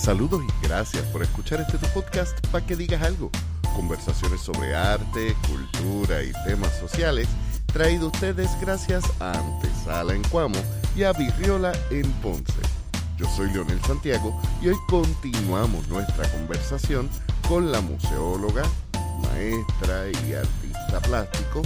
[0.00, 3.30] Saludos y gracias por escuchar este tu podcast para que digas algo.
[3.76, 7.28] Conversaciones sobre arte, cultura y temas sociales
[7.66, 10.56] traído ustedes gracias a Antesala en Cuamo
[10.96, 12.62] y a Virriola en Ponce.
[13.18, 17.10] Yo soy Leonel Santiago y hoy continuamos nuestra conversación
[17.46, 18.62] con la museóloga,
[19.22, 21.60] maestra y artista plástico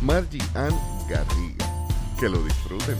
[0.00, 0.74] Margie Ann
[1.08, 1.72] Garriga.
[2.18, 2.98] Que lo disfruten.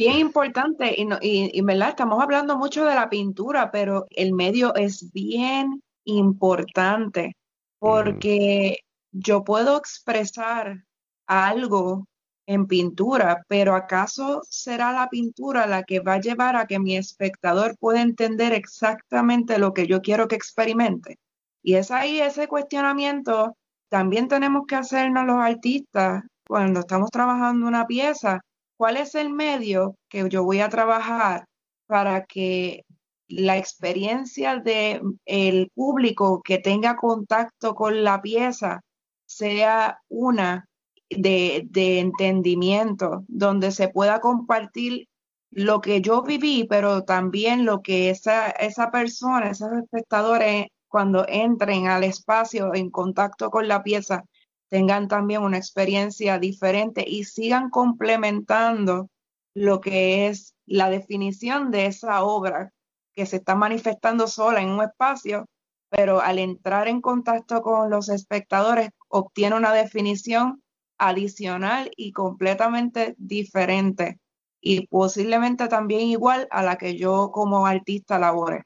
[0.00, 1.90] Bien importante, y, y, ¿verdad?
[1.90, 7.36] estamos hablando mucho de la pintura, pero el medio es bien importante
[7.78, 8.78] porque
[9.12, 10.84] yo puedo expresar
[11.26, 12.06] algo
[12.46, 16.96] en pintura, pero ¿acaso será la pintura la que va a llevar a que mi
[16.96, 21.18] espectador pueda entender exactamente lo que yo quiero que experimente?
[21.62, 23.54] Y es ahí ese cuestionamiento,
[23.90, 28.40] también tenemos que hacernos los artistas cuando estamos trabajando una pieza,
[28.80, 31.44] ¿cuál es el medio que yo voy a trabajar
[31.86, 32.86] para que
[33.28, 38.80] la experiencia del el público que tenga contacto con la pieza
[39.26, 40.64] sea una
[41.10, 45.08] de, de, entendimiento, donde se pueda compartir
[45.50, 51.88] lo que yo viví, pero también lo que esa, esa persona, esos espectadores, cuando entren
[51.88, 54.24] al espacio en contacto con la pieza,
[54.70, 59.08] tengan también una experiencia diferente y sigan complementando
[59.54, 62.72] lo que es la definición de esa obra
[63.12, 65.46] que se está manifestando sola en un espacio,
[65.90, 70.62] pero al entrar en contacto con los espectadores obtiene una definición
[70.98, 74.20] adicional y completamente diferente
[74.60, 78.64] y posiblemente también igual a la que yo como artista labore.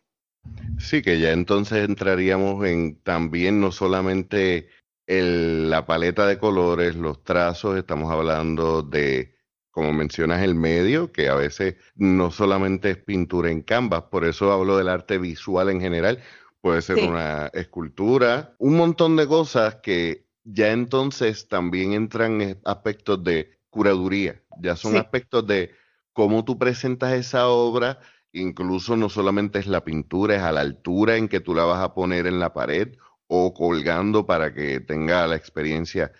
[0.78, 4.68] Sí, que ya entonces entraríamos en también no solamente
[5.06, 9.34] la paleta de colores, los trazos, estamos hablando de
[9.74, 14.52] como mencionas, el medio, que a veces no solamente es pintura en canvas, por eso
[14.52, 16.20] hablo del arte visual en general,
[16.60, 23.24] puede ser una escultura, un montón de cosas que ya entonces también entran en aspectos
[23.24, 25.72] de curaduría, ya son aspectos de
[26.12, 27.98] cómo tú presentas esa obra,
[28.30, 31.82] incluso no solamente es la pintura, es a la altura en que tú la vas
[31.82, 32.94] a poner en la pared
[33.36, 36.12] o colgando para que tenga la experiencia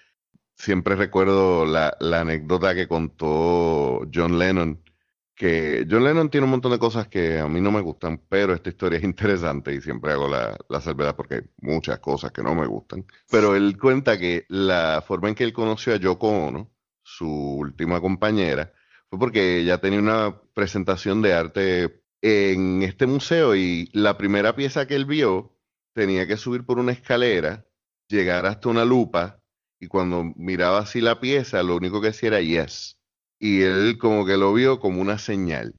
[0.56, 4.82] siempre recuerdo la, anécdota que contó John Lennon,
[5.34, 8.54] que John Lennon tiene un montón de cosas que a mí no me gustan, pero
[8.54, 12.42] esta historia es interesante y siempre hago la, la salvedad porque hay muchas cosas que
[12.42, 13.04] no me gustan.
[13.30, 16.70] Pero él cuenta que la forma en que él conoció a Yoko Ono,
[17.02, 18.72] su última compañera,
[19.10, 24.86] fue porque ella tenía una presentación de arte en este museo y la primera pieza
[24.86, 25.53] que él vio
[25.94, 27.66] tenía que subir por una escalera,
[28.08, 29.40] llegar hasta una lupa
[29.80, 32.98] y cuando miraba así la pieza, lo único que hacía era yes.
[33.38, 35.74] Y él como que lo vio como una señal.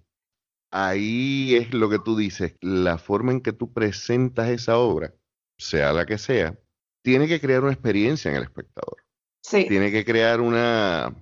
[0.72, 5.14] Ahí es lo que tú dices, la forma en que tú presentas esa obra,
[5.58, 6.60] sea la que sea,
[7.02, 8.98] tiene que crear una experiencia en el espectador.
[9.42, 9.66] Sí.
[9.68, 11.16] Tiene que crear una,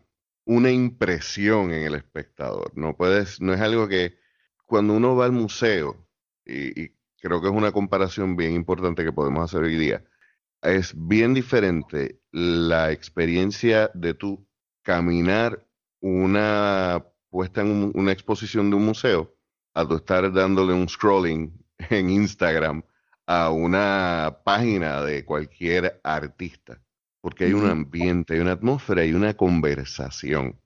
[0.45, 2.71] una impresión en el espectador.
[2.75, 4.17] No puedes, no es algo que
[4.65, 6.07] cuando uno va al museo,
[6.45, 10.03] y, y creo que es una comparación bien importante que podemos hacer hoy día,
[10.61, 14.45] es bien diferente la experiencia de tú
[14.81, 15.65] caminar
[16.01, 19.33] una puesta en una exposición de un museo
[19.73, 22.83] a tú estar dándole un scrolling en Instagram
[23.25, 26.81] a una página de cualquier artista,
[27.21, 30.59] porque hay un ambiente, hay una atmósfera, hay una conversación.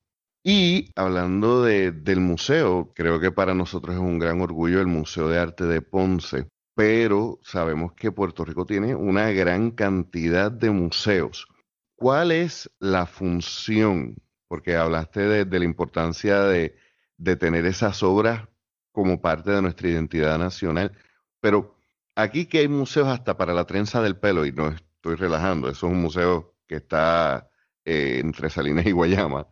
[0.44, 5.28] Y hablando de, del museo, creo que para nosotros es un gran orgullo el Museo
[5.30, 11.48] de Arte de Ponce, pero sabemos que Puerto Rico tiene una gran cantidad de museos.
[11.96, 14.16] ¿Cuál es la función?
[14.48, 16.76] Porque hablaste de, la importancia de,
[17.40, 18.48] tener esas obras
[18.92, 20.92] como parte de nuestra identidad nacional,
[21.42, 21.76] pero
[22.16, 25.88] aquí que hay museos hasta para la trenza del pelo, y no estoy relajando, eso
[25.88, 27.50] es un museo que está
[27.86, 29.48] eh, entre Salinas y Guayama,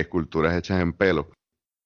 [0.00, 1.30] esculturas hechas en pelo.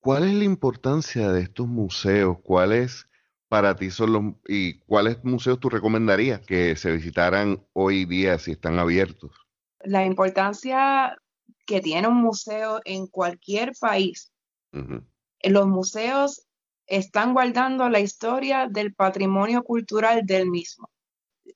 [0.01, 2.39] ¿Cuál es la importancia de estos museos?
[2.43, 3.09] ¿Cuál es
[3.49, 8.53] para ti son los y cuáles museos tú recomendarías que se visitaran hoy día si
[8.53, 9.33] están abiertos?
[9.81, 11.17] La importancia
[11.67, 14.33] que tiene un museo en cualquier país.
[15.43, 16.47] Los museos
[16.87, 20.91] están guardando la historia del patrimonio cultural del mismo,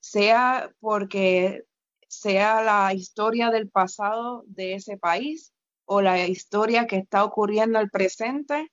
[0.01, 1.65] sea porque
[2.09, 5.53] sea la historia del pasado de ese país
[5.93, 8.73] o la historia que está ocurriendo al presente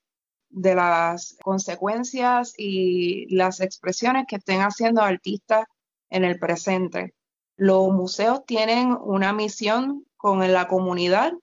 [0.49, 5.65] de las consecuencias y las expresiones que estén haciendo artistas
[6.09, 7.13] en el presente.
[7.57, 11.33] Los museos tienen una misión con la comunidad,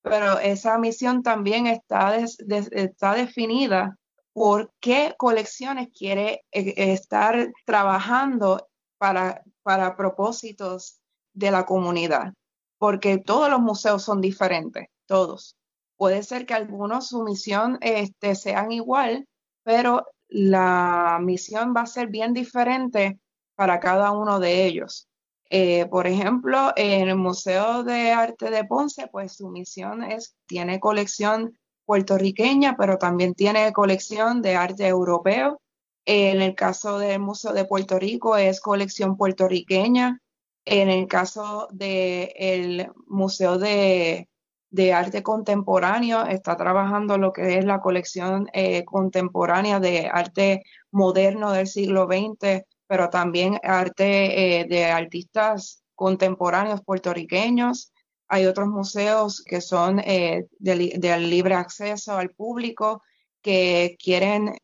[0.00, 3.98] pero esa misión también está, está definida
[4.32, 8.66] por qué colecciones quiere eh, estar trabajando
[8.96, 10.98] para, para propósitos
[11.34, 12.32] de la comunidad,
[12.78, 15.56] porque todos los museos son diferentes, todos.
[15.96, 19.26] Puede ser que algunos su misión este, sean igual,
[19.62, 23.18] pero la misión va a ser bien diferente
[23.54, 25.08] para cada uno de ellos.
[25.48, 30.80] Eh, por ejemplo, en el Museo de Arte de Ponce, pues su misión es, tiene
[30.80, 35.60] colección puertorriqueña, pero también tiene colección de arte europeo.
[36.04, 40.20] En el caso del Museo de Puerto Rico es colección puertorriqueña.
[40.64, 44.28] En el caso del Museo de,
[44.94, 51.66] Arte Contemporáneo está trabajando lo que es la colección eh, contemporánea de arte moderno del
[51.66, 57.92] siglo XX, pero también arte eh, de artistas contemporáneos puertorriqueños.
[58.28, 63.02] Hay otros museos que son eh, de, libre acceso al público
[63.42, 64.56] que quieren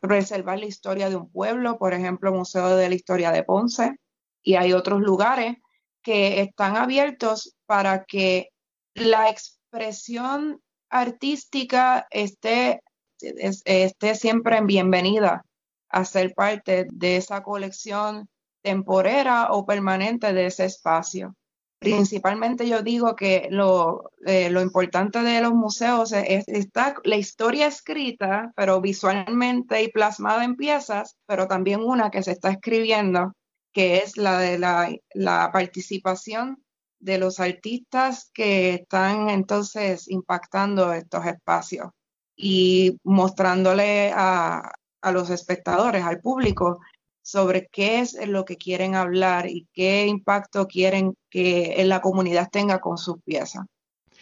[0.00, 3.96] preservar la historia de un pueblo, por ejemplo, Museo de la Historia de Ponce,
[4.42, 5.56] y hay otros lugares
[6.02, 8.50] que están abiertos para que
[8.94, 12.82] la expresión artística esté,
[13.18, 15.44] esté siempre bienvenida
[15.88, 18.28] a ser parte de esa colección
[18.62, 21.34] temporera o permanente de ese espacio.
[21.78, 27.68] Principalmente yo digo que lo, eh, lo importante de los museos es, está la historia
[27.68, 33.32] escrita, pero visualmente y plasmada en piezas, pero también una que se está escribiendo,
[33.72, 36.62] que es la de la, la participación
[37.00, 41.88] de los artistas que están entonces impactando estos espacios
[42.36, 46.80] y mostrándole a, a los espectadores, al público,
[47.22, 52.80] sobre qué es lo que quieren hablar y qué impacto quieren que la comunidad tenga
[52.80, 53.66] con sus piezas.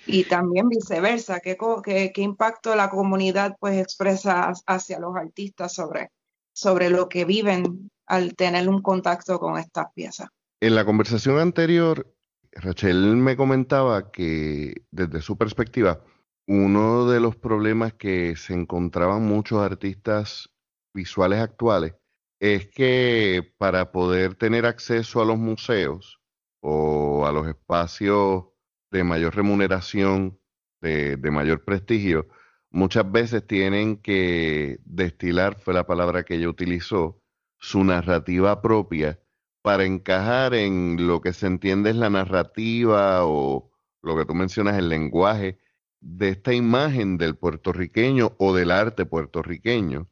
[0.06, 6.10] Y también viceversa, qué, qué, impacto la comunidad pues expresa hacia los artistas sobre,
[6.52, 10.28] sobre lo que viven al tener un contacto con estas piezas.
[10.60, 12.10] En la conversación anterior,
[12.60, 16.02] Rachel me comentaba que desde su perspectiva,
[16.46, 20.50] uno de los problemas que se encontraban muchos artistas
[20.92, 21.94] visuales actuales
[22.40, 26.20] es que para poder tener acceso a los museos
[26.60, 28.46] o a los espacios
[28.90, 30.40] de mayor remuneración,
[30.80, 32.28] de, mayor prestigio,
[32.70, 37.20] muchas veces tienen que destilar, fue la palabra que ella utilizó,
[37.58, 39.20] su narrativa propia
[39.68, 43.70] para encajar en lo que se entiende es la narrativa o
[44.00, 45.58] lo que tú mencionas, el lenguaje
[46.00, 50.08] de esta imagen del puertorriqueño o del arte puertorriqueño.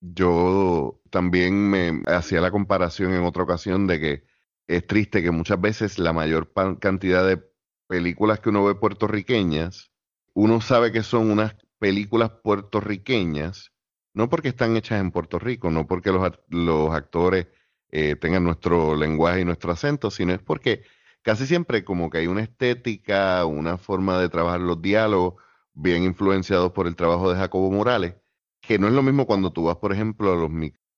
[0.00, 4.24] Yo también me hacía la comparación en otra ocasión de que
[4.66, 7.40] es triste que muchas veces la mayor cantidad de
[7.86, 9.92] películas que uno ve puertorriqueñas,
[10.34, 13.72] uno sabe que son unas películas puertorriqueñas,
[14.12, 17.46] no porque están hechas en Puerto Rico, no porque los, los actores
[17.90, 20.82] eh, tengan nuestro lenguaje y nuestro acento, sino es porque
[21.22, 25.34] casi siempre como que hay una estética, una forma de trabajar los diálogos
[25.74, 28.16] bien influenciados por el trabajo de Jacobo Morales,
[28.60, 30.50] que no es lo mismo cuando tú vas, por ejemplo, a los,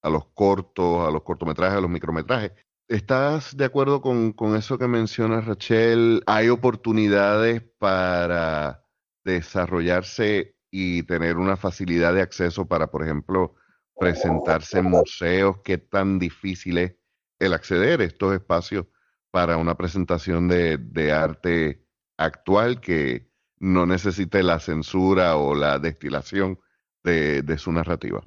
[0.02, 2.52] a los cortos, a los cortometrajes, a los micrometrajes.
[2.88, 6.22] ¿Estás de acuerdo con, con eso que menciona Rachel?
[6.26, 8.84] ¿Hay oportunidades para
[9.24, 13.54] desarrollarse y tener una facilidad de acceso para, por ejemplo,
[14.00, 15.58] presentarse en museos?
[15.62, 16.96] ¿Qué tan difícil es
[17.38, 18.86] el acceder a estos espacios
[19.30, 23.30] para una presentación de, de arte actual que
[23.60, 26.58] no necesite la censura o la destilación
[27.02, 28.22] de, su narrativa.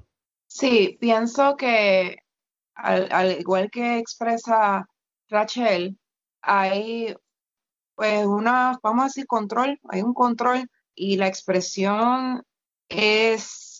[0.46, 2.18] Sí, pienso que
[2.74, 4.88] al, igual que expresa
[5.28, 5.98] Rachel,
[6.42, 7.14] hay
[7.94, 12.42] pues una, vamos a decir, control, hay un control y la expresión
[12.88, 13.73] es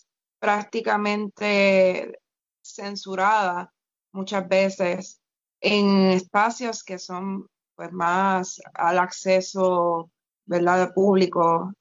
[0.45, 2.19] prácticamente
[2.61, 3.73] censurada
[4.11, 5.19] muchas veces
[5.59, 10.11] en espacios que son pues más al acceso
[10.45, 10.93] ¿verdad?
[10.93, 11.73] público.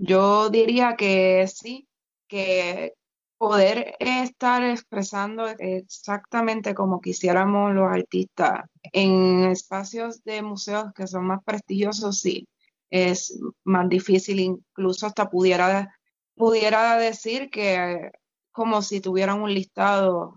[0.00, 1.86] Yo diría que sí,
[2.26, 2.94] que
[3.38, 11.44] poder estar expresando exactamente como quisiéramos los artistas en espacios de museos que son más
[11.44, 12.48] prestigiosos, sí,
[12.90, 15.94] es más difícil, incluso hasta pudiera,
[16.38, 18.10] pudiera decir que
[18.52, 20.36] como si tuvieran un listado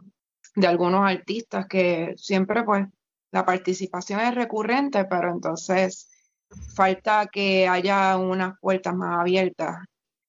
[0.56, 2.88] de algunos artistas que siempre pues
[3.32, 6.10] la participación es recurrente, pero entonces
[6.76, 9.78] falta que haya unas puertas más abiertas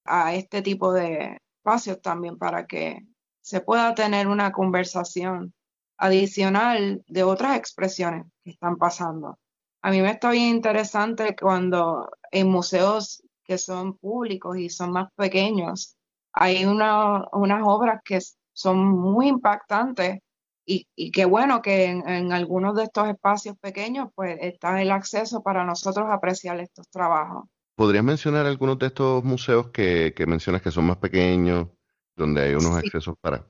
[0.05, 3.07] a este tipo de, espacios también para que
[3.41, 5.55] se pueda tener una conversación
[5.97, 9.39] adicional de otras expresiones que están pasando.
[9.81, 15.09] A mí me está bien interesante cuando en museos que son públicos y son más
[15.17, 15.97] pequeños.
[16.33, 18.19] Hay unas obras que
[18.53, 20.21] son muy impactantes
[20.65, 25.43] y, y qué bueno que en, algunos de estos espacios pequeños pues está el acceso
[25.43, 27.45] para nosotros apreciar estos trabajos.
[27.75, 31.69] ¿Podrías mencionar algunos de estos museos que, mencionas que son más pequeños,
[32.15, 33.47] donde hay unos accesos para?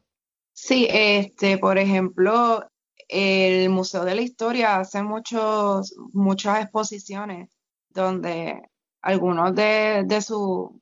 [0.53, 2.65] Sí, este, por ejemplo,
[3.09, 7.51] el Museo de la Historia hace muchos, muchas exposiciones
[7.91, 8.71] donde
[9.03, 10.81] algunos de, de, su,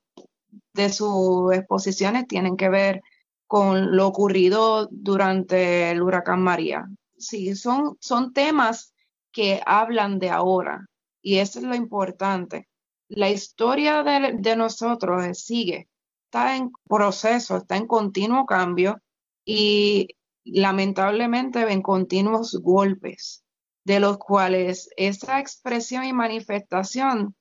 [0.75, 3.03] de sus exposiciones tienen que ver
[3.47, 6.87] con lo ocurrido durante el huracán María.
[7.19, 8.95] Sí, son, son temas
[9.33, 10.87] que hablan de ahora
[11.23, 12.69] y eso es lo importante.
[13.09, 15.89] La historia de, de nosotros sigue,
[16.27, 19.01] está en proceso, está en continuo cambio
[19.45, 20.09] y
[20.45, 23.43] lamentablemente en continuos golpes,
[23.85, 27.35] de los cuales esa expresión y manifestación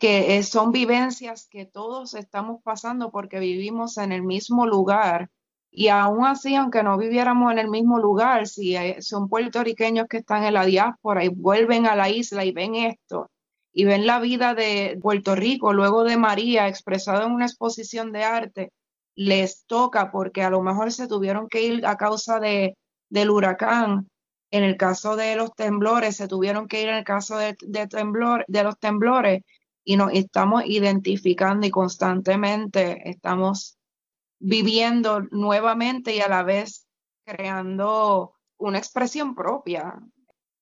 [0.00, 5.30] que son vivencias que todos estamos pasando porque vivimos en el mismo lugar
[5.70, 10.42] y aún así, aunque no viviéramos en el mismo lugar, si son puertorriqueños que están
[10.44, 13.30] en la diáspora y vuelven a la isla y ven esto,
[13.74, 18.24] y ven la vida de Puerto Rico luego de María expresado en una exposición de
[18.24, 18.72] arte,
[19.16, 22.76] les toca porque a lo mejor se tuvieron que ir a causa de,
[23.10, 24.08] del huracán.
[24.50, 27.54] En el caso de los temblores, se tuvieron que ir en el caso de,
[27.90, 29.42] temblor, de los temblores
[29.88, 33.78] y nos estamos identificando y constantemente estamos
[34.40, 36.86] viviendo nuevamente y a la vez
[37.24, 39.96] creando una expresión propia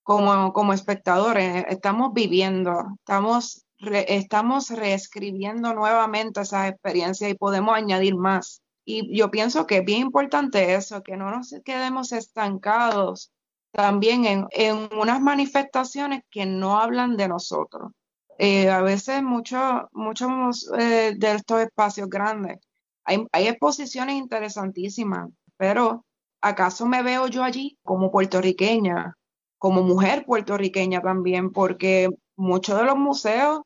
[0.03, 1.65] como, como espectadores.
[1.71, 8.61] Estamos viviendo, estamos, estamos reescribiendo nuevamente esas experiencias y podemos añadir más.
[8.85, 13.33] Y yo pienso que es bien importante eso, que no nos quedemos estancados
[13.73, 17.91] también en, en unas manifestaciones que no hablan de nosotros.
[18.39, 22.59] Eh, a veces muchos muchos eh, de estos espacios grandes
[23.05, 26.05] hay, exposiciones interesantísimas, pero
[26.41, 29.17] ¿acaso me veo yo allí como puertorriqueña,
[29.59, 31.53] como mujer puertorriqueña también?
[31.53, 33.61] Porque muchos de los museos...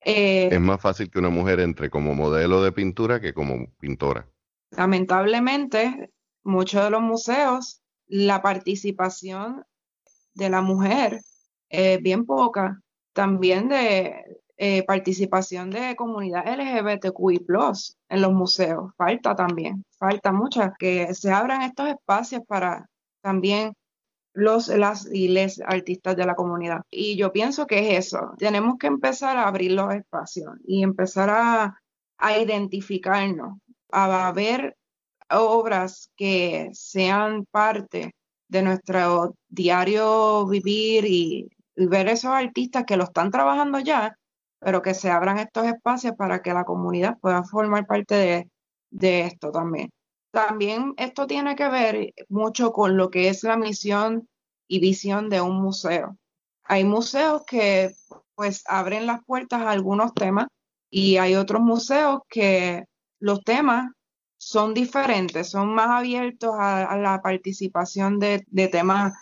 [0.00, 4.28] Eh, es más fácil que una mujer entre como modelo de pintura que como pintora.
[4.70, 6.10] Lamentablemente,
[6.42, 9.64] muchos de los museos, la participación
[10.34, 11.20] de la mujer
[11.68, 12.80] es bien poca.
[13.14, 17.44] También de, eh, participación de comunidad LGBTQI
[18.08, 18.92] en los museos.
[18.96, 22.88] Falta también, falta mucho que se abran estos espacios para
[23.20, 23.74] también
[24.32, 26.82] los, las y artistas de la comunidad.
[26.88, 31.30] Y yo pienso que es eso, tenemos que empezar a abrir los espacios y empezar
[31.30, 31.80] a,
[32.18, 33.58] a identificarnos,
[33.90, 34.76] a ver
[35.30, 38.14] obras que sean parte
[38.48, 44.16] de nuestro diario vivir y, y ver esos artistas que lo están trabajando ya
[44.64, 48.48] pero que se abran estos espacios para que la comunidad pueda formar parte
[48.90, 49.90] de, esto también.
[50.30, 54.26] También esto tiene que ver mucho con lo que es la misión
[54.66, 56.16] y visión de un museo.
[56.64, 57.94] Hay museos que
[58.34, 60.46] pues abren las puertas a algunos temas
[60.88, 62.84] y hay otros museos que
[63.20, 63.92] los temas
[64.38, 69.12] son diferentes, son más abiertos a, la participación de, de, temas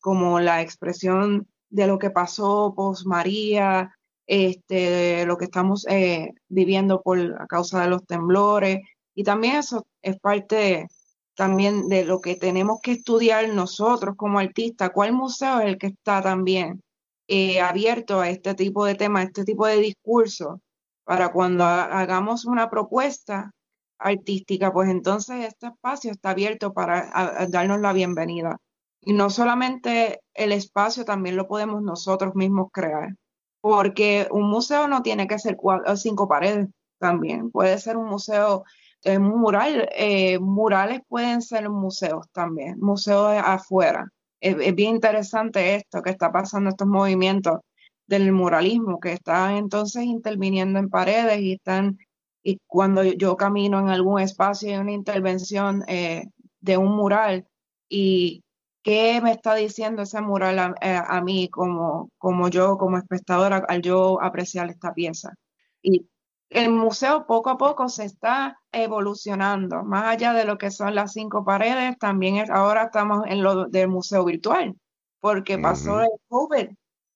[0.00, 7.02] como la expresión de lo que pasó post María, este, lo que estamos eh, viviendo
[7.02, 8.80] por a causa de los temblores.
[9.14, 10.86] Y también eso es parte
[11.34, 15.88] también de lo que tenemos que estudiar nosotros como artistas, cuál museo es el que
[15.88, 16.82] está también
[17.26, 20.60] eh, abierto a este tipo de temas, a este tipo de discurso,
[21.04, 23.50] para cuando hagamos una propuesta
[23.98, 28.58] artística, pues entonces este espacio está abierto para darnos la bienvenida.
[29.02, 33.14] Y no solamente el espacio, también lo podemos nosotros mismos crear
[33.62, 36.68] porque un museo no tiene que ser cuatro, cinco paredes
[36.98, 38.64] también, puede ser un museo
[39.04, 44.08] eh, mural, eh, murales pueden ser museos también, museos afuera.
[44.40, 47.60] Es, bien interesante esto que está pasando, estos movimientos
[48.06, 51.98] del muralismo que están entonces interviniendo en paredes y están,
[52.42, 56.24] y cuando yo camino en algún espacio hay una intervención eh,
[56.60, 57.46] de un mural
[57.88, 58.42] y
[58.82, 63.80] ¿Qué me está diciendo ese mural eh, a, mí como, como yo, como espectadora, al
[63.80, 65.34] yo apreciar esta pieza?
[65.80, 66.08] Y
[66.50, 71.12] el museo poco a poco se está evolucionando, más allá de lo que son las
[71.12, 74.74] cinco paredes, también ahora estamos en lo del museo virtual,
[75.20, 76.70] porque pasó el COVID.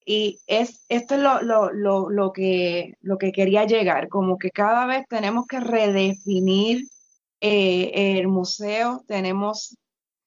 [0.08, 4.86] Y es, esto es lo, lo, lo, que, lo que quería llegar, como que cada
[4.86, 6.86] vez tenemos que redefinir
[7.40, 9.76] eh, el museo, tenemos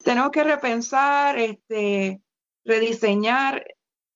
[0.03, 2.21] tenemos que repensar, este,
[2.65, 3.65] rediseñar,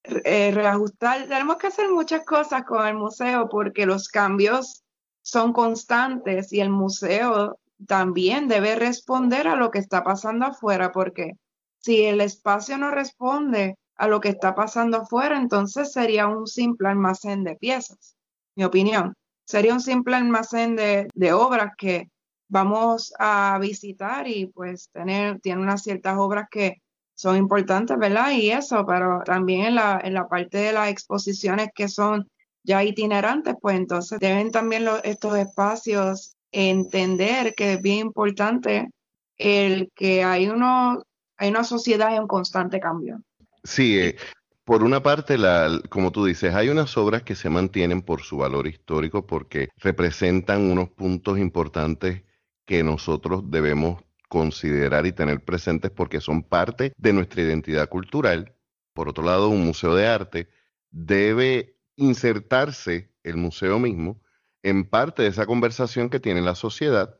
[0.03, 1.27] eh, reajustar.
[1.27, 4.83] Tenemos que hacer muchas cosas con el museo porque los cambios
[5.21, 11.33] son constantes y el museo también debe responder a lo que está pasando afuera, porque
[11.79, 16.89] si el espacio no responde a lo que está pasando afuera, entonces sería un simple
[16.89, 18.15] almacén de piezas,
[18.55, 19.13] mi opinión.
[19.45, 22.09] Sería un simple almacén de, obras que
[22.47, 26.81] vamos a visitar y pues tener, tiene unas ciertas obras que
[27.15, 28.31] son importantes, ¿verdad?
[28.31, 32.27] Y eso, pero también en la, en la parte de las exposiciones que son
[32.63, 38.89] ya itinerantes, pues entonces deben también estos espacios entender que es bien importante
[39.37, 41.03] el que hay, uno,
[41.37, 43.21] hay una sociedad en constante cambio.
[43.63, 44.15] Sí, eh,
[44.63, 48.37] por una parte, la, como tú dices, hay unas obras que se mantienen por su
[48.37, 52.23] valor histórico porque representan unos puntos importantes
[52.65, 58.55] que nosotros debemos considerar y tener presentes porque son parte de nuestra identidad cultural.
[58.93, 60.49] Por otro lado, un museo de arte
[60.91, 64.21] debe insertarse el museo mismo
[64.63, 67.17] en parte de esa conversación que tiene la sociedad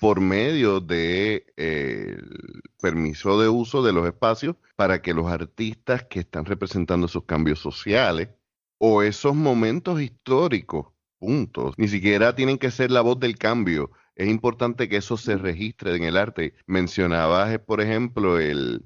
[0.00, 2.18] por medio de eh,
[2.80, 7.58] permiso de uso de los espacios para que los artistas que están representando esos cambios
[7.58, 8.28] sociales
[8.78, 13.90] o esos momentos históricos, puntos, ni siquiera tienen que ser la voz del cambio.
[14.18, 16.54] Es importante que eso se registre en el arte.
[16.66, 18.84] Mencionabas, eh, por ejemplo, el,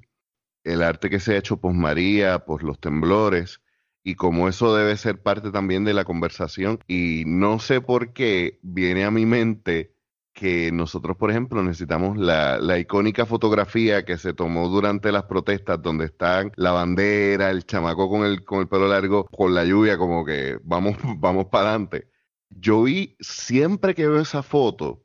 [0.63, 3.61] el arte que se ha hecho por María, por los temblores,
[4.03, 6.79] y como eso debe ser parte también de la conversación.
[6.87, 9.95] Y no sé por qué viene a mi mente
[10.33, 15.81] que nosotros, por ejemplo, necesitamos la, la, icónica fotografía que se tomó durante las protestas,
[15.81, 19.97] donde están la bandera, el chamaco con el, con el pelo largo, con la lluvia,
[19.97, 22.07] como que vamos, vamos para adelante.
[22.49, 25.03] Yo vi, siempre que veo esa foto,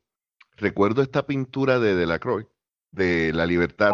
[0.59, 2.47] recuerdo esta pintura de Delacroix,
[2.93, 3.93] de la libertad.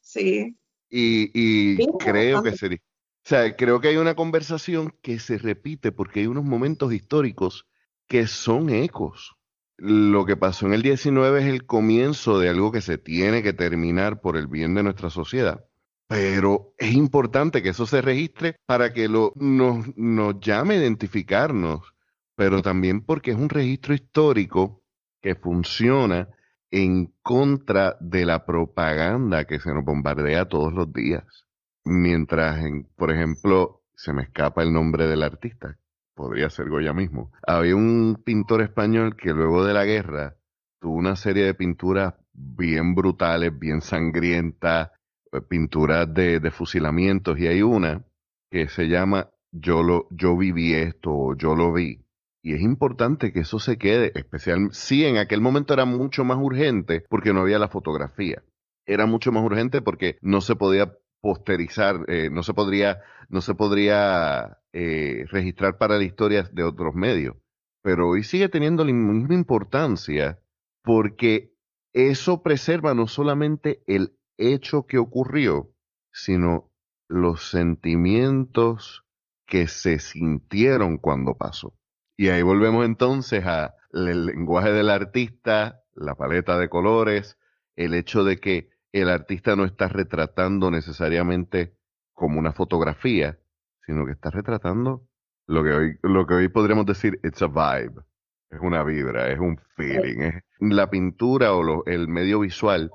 [0.00, 0.56] sí.
[0.94, 2.78] Y, y creo que sería
[3.24, 7.68] o sea, creo que hay una conversación que se repite porque hay unos momentos históricos
[8.08, 9.36] que son ecos.
[9.76, 13.52] Lo que pasó en el 19 es el comienzo de algo que se tiene que
[13.52, 15.64] terminar por el bien de nuestra sociedad.
[16.08, 21.94] Pero es importante que eso se registre para que lo, nos, nos llame a identificarnos,
[22.34, 24.81] pero también porque es un registro histórico
[25.22, 26.28] que funciona
[26.70, 31.46] en contra de la propaganda que se nos bombardea todos los días.
[31.84, 35.78] Mientras, en, por ejemplo, se me escapa el nombre del artista,
[36.14, 37.32] podría ser Goya mismo.
[37.46, 40.36] Había un pintor español que luego de la guerra
[40.80, 44.90] tuvo una serie de pinturas bien brutales, bien sangrientas,
[45.32, 48.04] eh, pinturas de, fusilamientos, y hay una
[48.50, 52.04] que se llama Yo lo, yo viví esto o yo lo vi.
[52.42, 56.38] Y es importante que eso se quede, especial, sí, en aquel momento era mucho más
[56.38, 58.42] urgente porque no había la fotografía.
[58.84, 63.54] Era mucho más urgente porque no se podía posterizar, eh, no se podría, no se
[63.54, 67.36] podría eh, registrar para la historia de otros medios.
[67.80, 70.40] Pero hoy sigue teniendo la misma importancia
[70.82, 71.54] porque
[71.92, 75.70] eso preserva no solamente el hecho que ocurrió,
[76.12, 76.72] sino
[77.08, 79.04] los sentimientos
[79.46, 81.74] que se sintieron cuando pasó.
[82.16, 87.38] Y ahí volvemos entonces al lenguaje del artista, la paleta de colores,
[87.76, 91.74] el hecho de que el artista no está retratando necesariamente
[92.12, 93.38] como una fotografía,
[93.86, 95.06] sino que está retratando
[95.46, 98.02] lo que hoy, lo que hoy podríamos decir, it's a vibe,
[98.50, 100.20] es una vibra, es un feeling.
[100.20, 102.90] Es, la pintura o el medio visual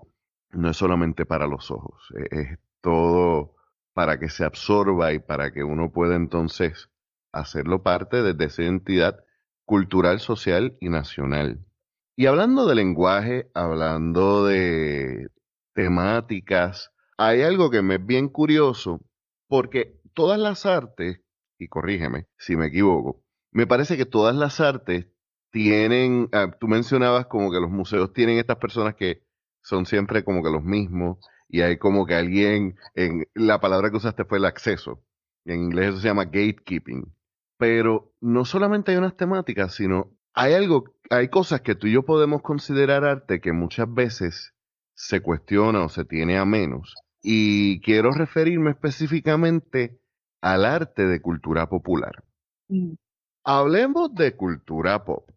[0.52, 3.56] no es solamente para los ojos, es, es todo
[3.94, 6.90] para que se absorba y para que uno pueda entonces
[7.40, 9.24] hacerlo parte desde esa identidad
[9.66, 11.66] cultural, social y nacional.
[12.16, 15.28] Y hablando de lenguaje, hablando de,
[15.78, 16.92] temáticas.
[17.20, 19.00] Hay algo que me es bien curioso,
[19.48, 21.22] porque todas las artes,
[21.60, 25.06] y corrígeme si me equivoco, me parece que todas las artes
[25.52, 29.22] tienen, ah, tú mencionabas como que los museos tienen estas personas que
[29.62, 33.98] son siempre como que los mismos, y hay como que alguien, en la palabra que
[33.98, 35.04] usaste fue el acceso,
[35.46, 37.14] en inglés eso se llama gatekeeping,
[37.58, 42.04] pero no solamente hay unas temáticas, sino hay algo, hay cosas que tú y yo
[42.04, 44.54] podemos considerar arte que muchas veces
[44.94, 46.96] se cuestiona o se tiene a menos.
[47.22, 50.00] Y quiero referirme específicamente
[50.42, 52.24] al arte de cultura popular.
[52.68, 52.94] Mm.
[53.44, 55.30] Hablemos de cultura pop.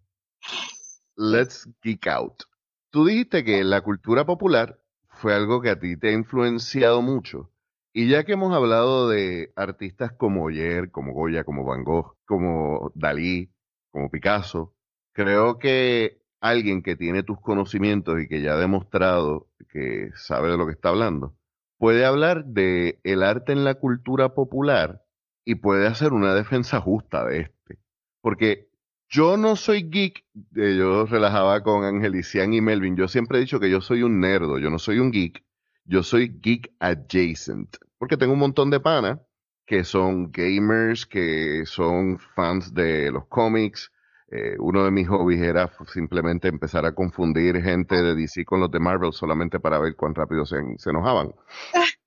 [1.16, 2.42] Let's geek out.
[2.90, 7.49] Tú dijiste que la cultura popular fue algo que a ti te ha influenciado mucho.
[7.92, 12.92] Y ya que hemos hablado de artistas como Oyer, como Goya, como Van Gogh, como
[12.94, 13.53] Dalí,
[13.90, 14.74] como Picasso,
[15.12, 20.57] creo que alguien que tiene tus conocimientos y que ya ha demostrado que sabe de
[20.57, 21.37] lo que está hablando,
[21.79, 25.03] puede hablar de el arte en la cultura popular
[25.44, 27.79] y puede hacer una defensa justa de este.
[28.20, 28.68] Porque
[29.09, 30.24] Yo no soy geek,
[30.57, 32.96] eh, yo relajaba con Angelician y Melvin.
[32.96, 35.44] Yo siempre he dicho que yo soy un nerdo, yo no soy un geek,
[35.90, 39.18] yo soy geek adjacent, porque tengo un montón de panas
[39.66, 43.90] que son gamers, que son fans de los cómics.
[44.31, 48.70] Eh, uno de mis hobbies era simplemente empezar a confundir gente de DC con los
[48.70, 51.35] de Marvel solamente para ver cuán rápido se, se enojaban.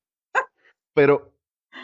[0.94, 1.34] Pero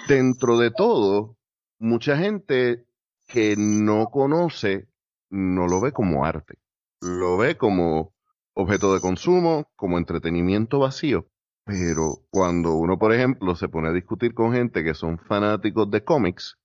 [0.08, 1.36] dentro de todo,
[1.80, 2.86] mucha gente
[3.28, 4.88] que no conoce
[5.30, 6.56] no lo ve como arte,
[7.02, 8.14] lo ve como
[8.54, 11.28] objeto de consumo, como entretenimiento vacío.
[11.70, 16.04] Pero cuando uno, por ejemplo, se pone a discutir con gente que son fanáticos de
[16.04, 16.58] cómics,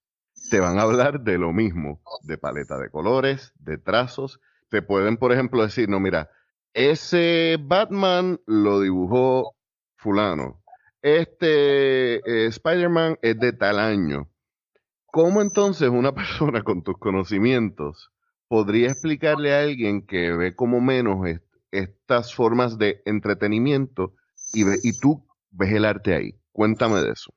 [0.51, 4.40] te van a hablar de lo mismo, de paleta de colores, de trazos.
[4.71, 6.31] Te pueden, por ejemplo, decir, no, mira,
[6.73, 9.55] ese Batman lo dibujó
[9.97, 10.62] fulano.
[11.03, 14.31] Este eh, Spider-Man es de tal año.
[15.05, 18.11] ¿Cómo entonces una persona con tus conocimientos
[18.49, 21.19] podría explicarle a alguien que ve como menos
[21.71, 24.14] estas formas de entretenimiento
[24.55, 26.40] y, y tú ves el arte ahí?
[26.53, 27.33] Cuéntame de eso.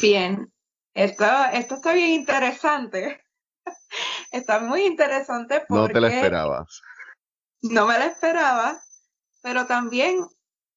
[0.00, 0.52] Bien,
[0.94, 3.20] esto, esto está bien interesante.
[4.32, 5.82] está muy interesante porque...
[5.82, 6.80] No te la esperabas.
[7.62, 8.82] No me la esperaba,
[9.42, 10.26] pero también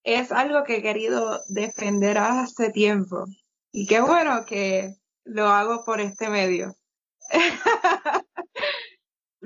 [0.04, 3.26] es algo que he querido defender hace tiempo.
[3.72, 4.96] Y qué bueno que
[5.26, 6.76] lo hago por este medio.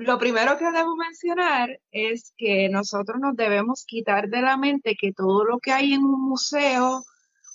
[0.04, 5.12] Lo primero que debo mencionar es que nosotros nos debemos quitar de la mente que
[5.12, 7.04] todo lo que hay en un museo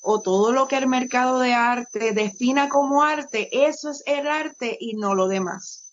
[0.01, 4.77] o todo lo que el mercado de arte defina como arte, eso es el arte
[4.79, 5.91] y no lo demás.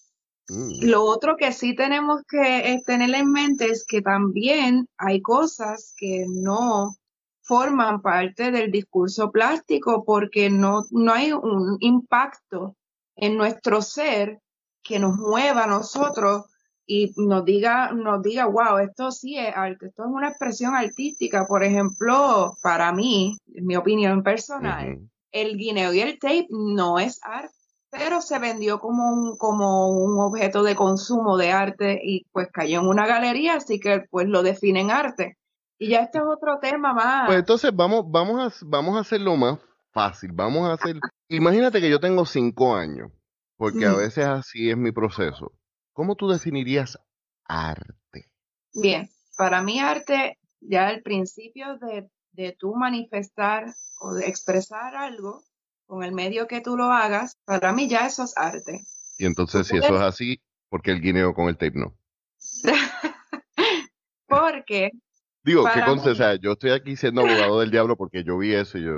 [0.48, 0.84] Mm.
[0.84, 5.94] Lo otro que sí tenemos que eh, tener en mente es que también hay cosas
[5.96, 6.94] que no
[7.42, 12.76] forman parte del discurso plástico porque no, no hay un impacto
[13.16, 14.38] en nuestro ser
[14.84, 16.44] que nos mueva a nosotros
[16.86, 21.46] y nos diga, nos diga, wow, esto sí es arte, esto es una expresión artística.
[21.46, 25.00] Por ejemplo, para mí, en mi opinión personal,
[25.32, 27.54] el guineo y el tape no es arte,
[27.90, 32.80] pero se vendió como un, como un objeto de consumo de arte y pues cayó
[32.80, 35.38] en una galería, así que pues lo definen arte.
[35.78, 37.26] Y ya este es otro tema más.
[37.26, 39.58] Pues entonces vamos, vamos a, vamos a hacerlo más
[39.90, 40.30] fácil.
[40.32, 40.96] Vamos a hacer.
[41.28, 43.10] Imagínate que yo tengo cinco años
[43.56, 45.52] porque a veces así es mi proceso.
[45.92, 46.98] ¿Cómo tú definirías
[47.44, 48.30] arte?
[48.72, 53.66] Bien, para mí arte, ya el principio de, de tú manifestar
[54.00, 55.42] o de expresar algo
[55.86, 58.80] con el medio que tú lo hagas, para mí ya eso es arte.
[59.18, 61.96] Y entonces, si eso es así, ¿por qué el guineo con el tape no?
[64.26, 64.90] porque.
[65.44, 66.10] Digo, ¿qué cosa?
[66.10, 68.92] O sea, yo estoy aquí siendo abogado del diablo porque yo vi eso y yo.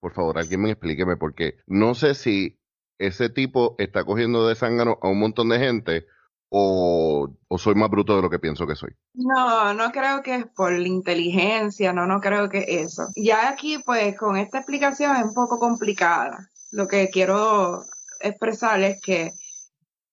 [0.00, 2.57] Por favor, alguien me explíqueme, porque no sé si
[2.98, 6.06] ese tipo está cogiendo de zángano a un montón de gente
[6.50, 8.90] o, soy más bruto de lo que pienso que soy?
[9.14, 13.08] No, no creo que es por la inteligencia, no, no creo que eso.
[13.16, 16.48] Ya aquí, pues, con esta explicación es un poco complicada.
[16.72, 17.82] Lo que quiero
[18.20, 19.32] expresar es que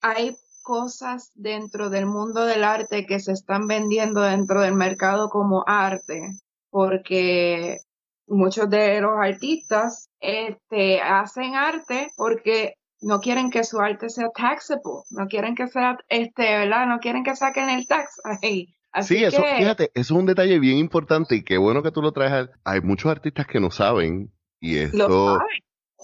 [0.01, 5.63] hay cosas dentro del mundo del arte que se están vendiendo dentro del mercado como
[5.67, 7.79] arte, porque
[8.27, 14.81] muchos de los artistas este, hacen arte porque no quieren que su arte sea taxable,
[15.11, 16.87] no quieren que sea, este, ¿verdad?
[16.87, 18.75] No quieren que saquen el tax ahí.
[19.01, 22.11] sí, eso, fíjate, eso es un detalle bien importante y qué bueno que tú lo
[22.11, 22.49] traes.
[22.63, 25.39] Hay muchos artistas que no saben y esto...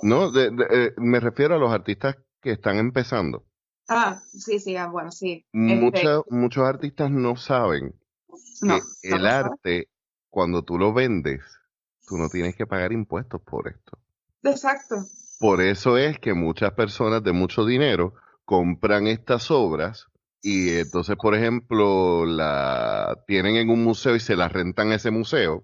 [0.04, 3.46] No, eh, me refiero a los artistas que están empezando.
[3.88, 5.46] Ah, sí, sí, ah, bueno, sí.
[5.52, 7.94] Este muchos artistas no saben
[8.62, 9.90] que el arte,
[10.30, 11.42] cuando tú lo vendes,
[12.08, 14.01] tú no tienes que pagar impuestos por esto.
[14.44, 14.96] Exacto.
[15.40, 18.14] Por eso es que muchas personas de mucho dinero
[18.46, 20.08] compran estas obras
[20.42, 25.12] y entonces, por ejemplo, la tienen en un museo y se la rentan a ese
[25.12, 25.64] museo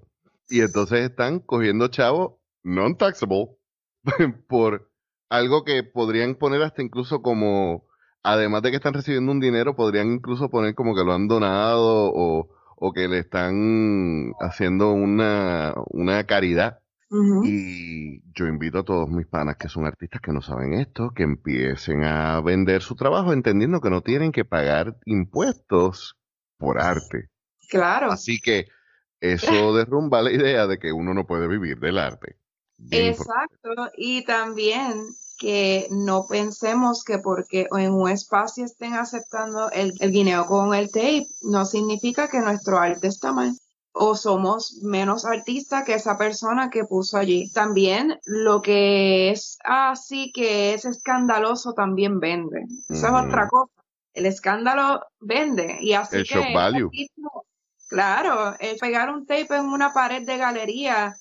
[0.50, 3.58] y entonces están cogiendo chavos non-taxable
[4.48, 4.90] por
[5.30, 7.86] algo que podrían poner hasta incluso como,
[8.24, 12.12] además de que están recibiendo un dinero, podrían incluso poner como que lo han donado
[12.14, 16.80] o, o que le están haciendo una, una caridad.
[17.10, 21.24] Y yo invito a todos mis panas que son artistas que no saben esto, que
[21.24, 26.18] empiecen a vender su trabajo entendiendo que no tienen que pagar impuestos
[26.58, 27.30] por arte.
[27.70, 28.12] Claro.
[28.12, 28.68] Así que
[29.22, 32.38] eso derrumba la idea de que uno no puede vivir del arte.
[32.92, 33.70] Exacto.
[33.96, 35.06] Y también
[35.40, 41.28] que no pensemos que porque en un espacio estén aceptando el, guineo con el tape,
[41.44, 43.56] no significa que nuestro arte está mal
[44.00, 47.52] o somos menos artistas que esa persona que puso allí.
[47.52, 52.66] También lo que es así que es escandaloso también vende.
[52.90, 53.72] Esa es otra cosa.
[54.14, 56.92] el escándalo vende y así el que shock value.
[57.88, 61.16] claro, el pegar un tape en una pared de galería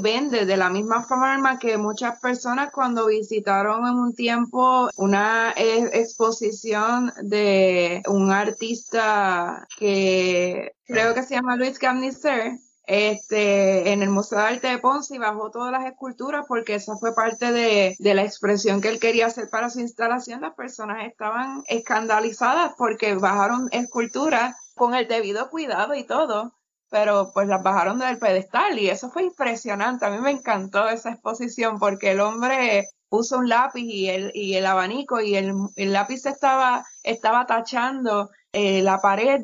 [0.00, 5.90] vende de la misma forma que muchas personas cuando visitaron en un tiempo una e,
[5.92, 14.38] exposición de un artista que creo que se llama Luis Gamniser, este, en el Museo
[14.38, 18.14] de Arte de Ponce y bajó todas las esculturas porque esa fue parte de, de,
[18.14, 20.40] la expresión que él quería hacer para su instalación.
[20.40, 26.52] Las personas estaban escandalizadas porque bajaron esculturas con el debido cuidado y todo
[26.92, 30.04] pero pues las bajaron del pedestal y eso fue impresionante.
[30.04, 34.54] A mí me encantó esa exposición porque el hombre puso un lápiz y el, y
[34.56, 39.40] el abanico y el, el lápiz estaba, estaba tachando eh, la pared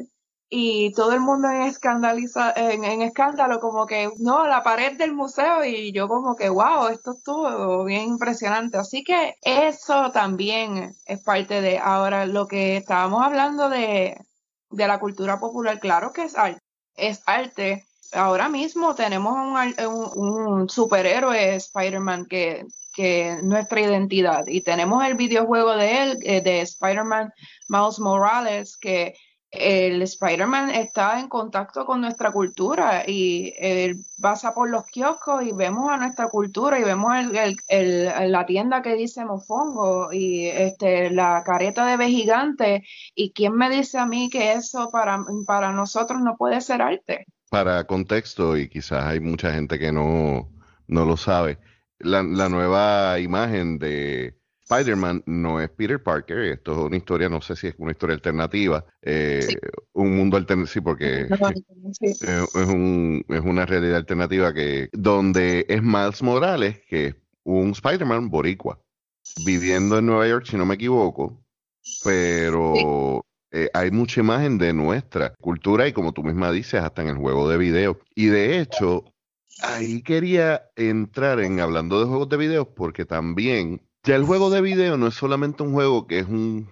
[0.50, 5.14] y todo el mundo en, escandaliza, en, en, escándalo, como que, no, la pared del
[5.14, 8.76] museo y yo como que, wow, esto estuvo bien impresionante.
[8.78, 14.18] Así que eso también es parte de, ahora lo que estábamos hablando de,
[14.70, 16.67] de la cultura popular, claro que es arte
[16.98, 17.86] es arte.
[18.12, 19.34] Ahora mismo tenemos
[20.16, 26.40] un, superhéroe Spider-Man que, que es nuestra identidad y tenemos el videojuego de él, eh,
[26.40, 27.32] de Spider-Man
[27.68, 29.14] Miles Morales, que
[29.50, 35.52] el Spider-Man está en contacto con nuestra cultura y él pasa por los kioscos y
[35.52, 37.14] vemos a nuestra cultura y vemos
[37.68, 42.84] el, la tienda que dice mofongo y este, la careta de B gigante
[43.14, 47.26] y quién me dice a mí que eso para, para nosotros no puede ser arte.
[47.50, 50.50] Para contexto y quizás hay mucha gente que no,
[50.86, 51.58] no lo sabe,
[51.98, 54.37] la, la nueva imagen de
[54.70, 58.14] Spider-Man no es Peter Parker, esto es una historia, no sé si es una historia
[58.14, 59.46] alternativa, eh,
[59.94, 66.22] un mundo alternativo, sí, porque es, un, es, una realidad alternativa que donde es Miles
[66.22, 68.78] Morales, que es un Spider-Man boricua,
[69.46, 71.42] viviendo en Nueva York, si no me equivoco,
[72.04, 77.08] pero eh, hay mucha imagen de nuestra cultura y como tú misma dices, hasta en
[77.08, 77.98] el juego de video.
[78.14, 79.04] Y de hecho,
[79.62, 84.60] ahí quería entrar en hablando de juegos de video porque también ya el juego de
[84.60, 86.68] video no es solamente un juego que es un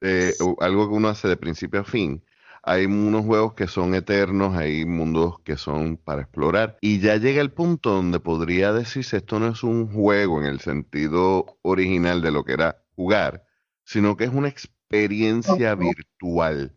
[0.00, 2.24] eh, algo que uno hace de principio a fin.
[2.62, 6.76] Hay unos juegos que son eternos, hay mundos que son para explorar.
[6.82, 10.60] Y ya llega el punto donde podría decirse esto no es un juego en el
[10.60, 13.44] sentido original de lo que era jugar,
[13.84, 16.76] sino que es una experiencia virtual.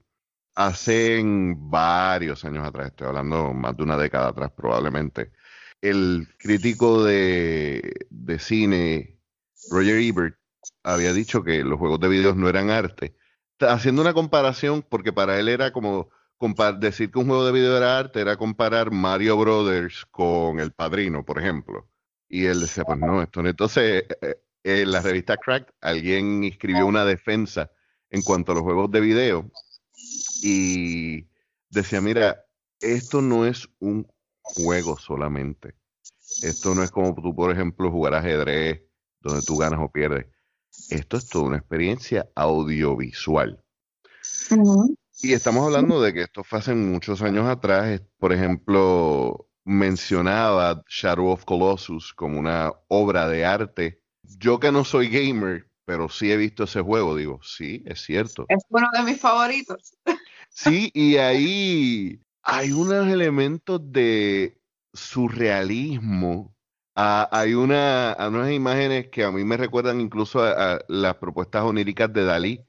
[0.56, 5.32] Hace varios años atrás, estoy hablando más de una década atrás probablemente,
[5.82, 9.13] el crítico de, de cine
[9.70, 10.38] Roger Ebert
[10.84, 13.16] había dicho que los juegos de videos no eran arte.
[13.60, 16.10] Haciendo una comparación, porque para él era como
[16.80, 21.24] decir que un juego de video era arte, era comparar Mario Brothers con El Padrino,
[21.24, 21.90] por ejemplo.
[22.28, 23.50] Y él decía, pues no, esto no.
[23.50, 27.72] Entonces, eh, en la revista Crack, alguien escribió una defensa
[28.10, 29.52] en cuanto a los juegos de video
[30.42, 31.28] y
[31.70, 32.46] decía, mira,
[32.80, 34.08] esto no es un
[34.42, 35.76] juego solamente.
[36.42, 38.82] Esto no es como tú, por ejemplo, jugar ajedrez
[39.24, 40.28] donde tú ganas o pierdes.
[40.90, 43.64] Esto es toda una experiencia audiovisual.
[45.22, 48.02] Y estamos hablando de que esto fue hace muchos años atrás.
[48.18, 54.02] Por ejemplo, mencionaba Shadow of Colossus como una obra de arte.
[54.24, 58.46] Yo que no soy gamer, pero sí he visto ese juego, digo, sí, es cierto.
[58.50, 59.96] Es uno de mis favoritos.
[60.50, 64.62] Sí, y ahí hay unos elementos de
[64.94, 66.53] surrealismo
[66.96, 72.14] Ah, hay una, unas imágenes que a mí me recuerdan incluso a, las propuestas oníricas
[72.14, 72.66] de Dalí,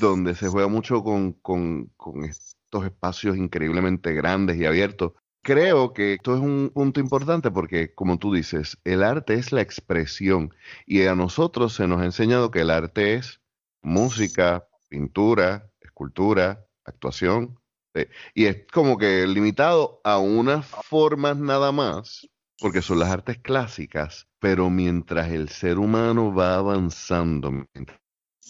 [0.00, 1.90] donde se juega mucho con, con,
[2.24, 5.12] estos espacios increíblemente grandes y abiertos.
[5.42, 9.62] Creo que esto es un punto importante porque, como tú dices, el arte es la
[9.62, 10.54] expresión
[10.86, 13.40] y a nosotros se nos ha enseñado que el arte es
[13.82, 17.58] música, pintura, escultura, actuación,
[17.94, 22.28] eh, y es como que limitado a unas formas nada más
[22.60, 28.00] porque son las artes clásicas, pero mientras el ser humano va avanzando, mientras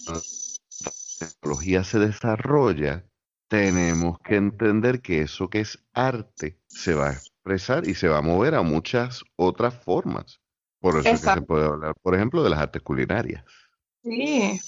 [0.07, 3.05] la tecnología se desarrolla,
[3.49, 8.19] tenemos que entender que eso que es arte se va a expresar y se va
[8.19, 10.41] a mover a muchas otras formas.
[10.81, 13.45] Por eso es que se puede hablar, por ejemplo, de las artes culinarias.
[14.03, 14.61] Sí,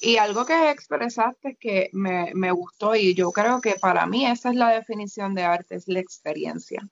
[0.00, 4.50] y algo que expresaste que me, me gustó y yo creo que para mí esa
[4.50, 6.88] es la definición de arte, es la experiencia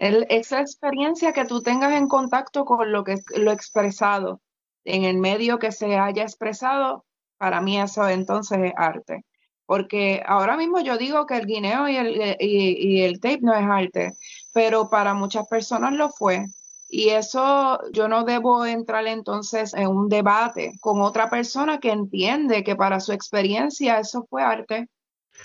[0.00, 4.40] esa experiencia que tú tengas en contacto con lo que lo expresado
[4.84, 7.04] en el medio que se haya expresado,
[7.36, 9.24] para mí eso entonces es arte.
[9.66, 13.64] Porque ahora mismo yo digo que el guineo y el, y, el tape no es
[13.64, 14.14] arte,
[14.52, 16.46] pero para muchas personas lo fue.
[16.88, 22.64] Y eso yo no debo entrar entonces en un debate con otra persona que entiende
[22.64, 24.88] que para su experiencia eso fue arte,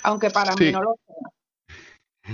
[0.01, 1.34] aunque para mí no lo sea.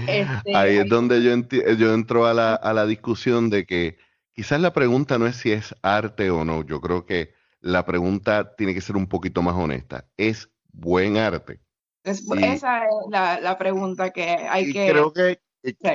[0.08, 1.36] Este, ahí es donde yo,
[1.76, 3.98] yo entro a la, a la discusión de que
[4.34, 6.66] quizás la pregunta no es si es arte o no.
[6.66, 10.08] Yo creo que la pregunta tiene que ser un poquito más honesta.
[10.18, 11.60] ¿Es buen arte?
[12.04, 14.90] esa es la, pregunta que hay que...
[14.90, 15.40] Creo que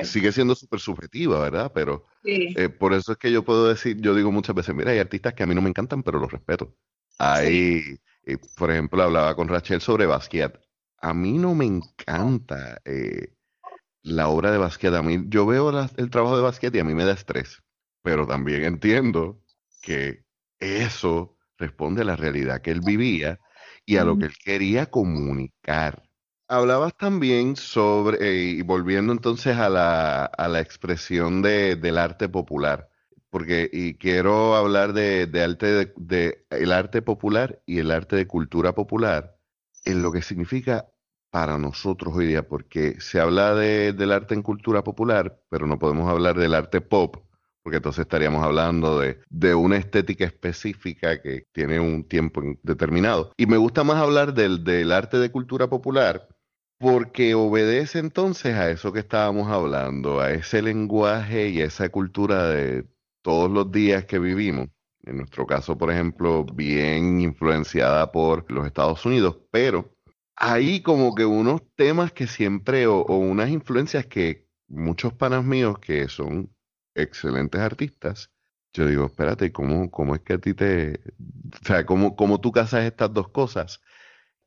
[0.03, 1.71] sigue siendo súper subjetiva, ¿verdad?
[1.73, 4.99] Pero eh, por eso es que yo puedo decir, yo digo muchas veces, mira, hay
[4.99, 6.73] artistas que a mí no me encantan, pero los respeto.
[7.19, 10.55] Hay, eh, por ejemplo, hablaba con Rachel sobre Basquiat.
[10.99, 13.33] A mí no me encanta eh,
[14.07, 14.93] la obra de Basquiat.
[14.95, 17.61] A mí, yo veo el trabajo de Basquiat y a mí me da estrés.
[18.01, 19.41] Pero también entiendo
[19.81, 20.23] que
[20.59, 23.39] eso responde a la realidad que él vivía
[23.85, 26.03] y a lo que él quería comunicar.
[26.47, 32.29] Hablabas también sobre, eh, y volviendo entonces a la, a la expresión de, del arte
[32.29, 32.89] popular,
[33.29, 38.27] porque y quiero hablar de, de arte de, el arte popular y el arte de
[38.27, 39.37] cultura popular,
[39.83, 40.87] en lo que significa
[41.37, 45.77] para nosotros hoy día, porque se habla de, del arte en cultura popular, pero no
[45.77, 47.17] podemos hablar del arte pop,
[47.61, 53.33] porque entonces estaríamos hablando de, de, una estética específica que tiene un tiempo determinado.
[53.37, 56.27] Y me gusta más hablar del, del arte de cultura popular,
[56.79, 62.49] porque obedece entonces a eso que estábamos hablando, a ese lenguaje y a esa cultura
[62.49, 62.87] de
[63.21, 64.69] todos los días que vivimos.
[65.03, 69.96] En nuestro caso, por ejemplo, bien influenciada por los Estados Unidos, pero
[70.37, 76.07] hay como que unos temas que siempre, o, unas influencias que muchos panas míos que
[76.07, 76.53] son
[76.93, 78.31] excelentes artistas,
[78.71, 81.01] yo digo, espérate, ¿cómo, cómo es que a ti te...
[81.61, 83.81] O sea, ¿cómo, cómo tú casas estas dos cosas?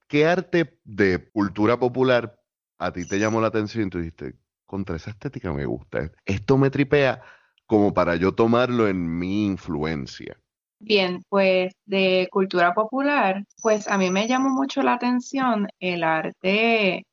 [0.06, 2.40] ¿Qué arte de cultura popular
[2.78, 6.12] a ti te llamó la atención y tú dijiste, contra esa estética me gusta?
[6.24, 7.22] Esto me tripea
[7.66, 10.40] como para yo tomarlo en mi influencia.
[10.82, 17.06] Bien, pues de cultura popular, pues a mí me llamó mucho la atención el arte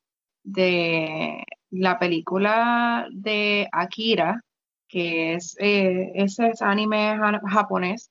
[0.43, 4.41] de la película de Akira,
[4.87, 8.09] que es eh, ese es anime japonés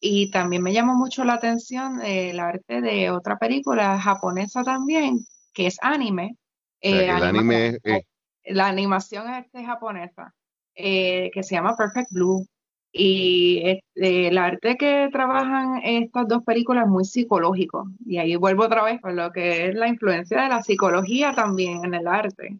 [0.00, 5.20] y también me llamó mucho la atención el arte de otra película japonesa también,
[5.52, 6.36] que es anime.
[6.80, 7.78] Eh, anime
[8.44, 10.34] La animación es japonesa,
[10.74, 12.46] eh, que se llama Perfect Blue.
[12.96, 17.88] Y este, el arte que trabajan estas dos películas es muy psicológico.
[18.06, 21.84] Y ahí vuelvo otra vez con lo que es la influencia de la psicología también
[21.84, 22.56] en el arte.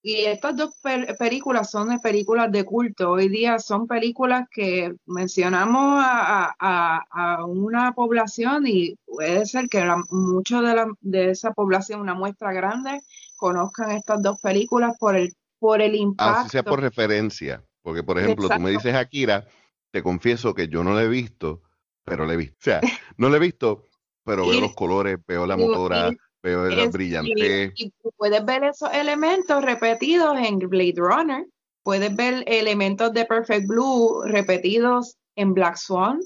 [0.00, 0.74] Y estas dos
[1.18, 3.10] películas son de películas de culto.
[3.10, 10.74] Hoy día son películas que mencionamos a, una población y puede ser que mucho de,
[10.74, 13.02] la, de esa población, una muestra grande,
[13.36, 16.40] conozcan estas dos películas por el, por el impacto.
[16.40, 17.62] Así sea por referencia.
[17.82, 19.46] Porque, por ejemplo, tú me dices Akira,
[19.90, 21.62] te confieso que yo no la he visto,
[22.04, 22.56] pero la he visto.
[22.58, 22.80] O sea,
[23.16, 23.86] no la he visto,
[24.24, 26.10] pero veo los colores, veo la motora
[26.42, 27.72] veo el brillante.
[27.76, 31.46] Y, puedes ver esos elementos repetidos en Blade Runner.
[31.82, 36.20] Puedes ver elementos de Perfect Blue repetidos en Black Swan.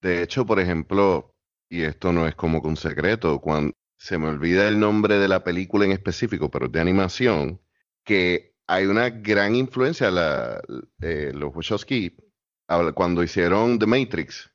[0.00, 1.34] De hecho, por ejemplo,
[1.68, 5.28] y esto no es como que un secreto, cuando se me olvida el nombre de
[5.28, 7.60] la película en específico, pero de animación,
[8.04, 10.60] que hay una gran influencia, la,
[11.00, 12.14] eh, los Wachowski,
[12.94, 14.50] cuando hicieron The Matrix,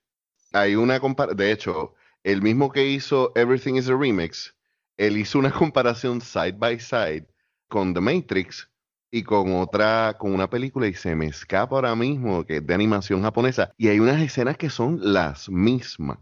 [0.52, 4.56] hay una de hecho, el mismo que hizo Everything is a Remix,
[4.98, 7.28] él hizo una comparación side by side
[7.68, 8.70] con The Matrix
[9.12, 12.74] y con otra, con una película y se me escapa ahora mismo que es de
[12.74, 16.20] animación japonesa y hay unas escenas que son las mismas.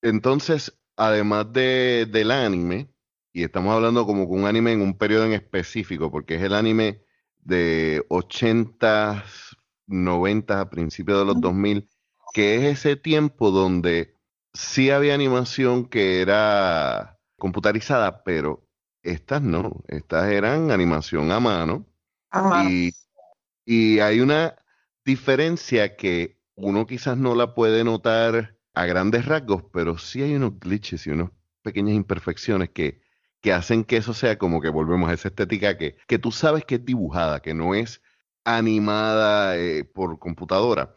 [0.00, 2.91] Entonces, además de, del anime,
[3.32, 6.54] y estamos hablando como con un anime en un periodo en específico, porque es el
[6.54, 7.02] anime
[7.38, 9.24] de 80,
[9.86, 11.88] 90, a principios de los 2000,
[12.34, 14.18] que es ese tiempo donde
[14.52, 18.68] sí había animación que era computarizada, pero
[19.02, 21.86] estas no, estas eran animación a mano.
[22.68, 22.92] Y,
[23.64, 24.56] y hay una
[25.04, 30.58] diferencia que uno quizás no la puede notar a grandes rasgos, pero sí hay unos
[30.58, 31.30] glitches y unas
[31.62, 33.01] pequeñas imperfecciones que,
[33.42, 36.64] que hacen que eso sea como que volvemos a esa estética que, que tú sabes
[36.64, 38.02] que es dibujada, que no es
[38.44, 40.94] animada eh, por computadora.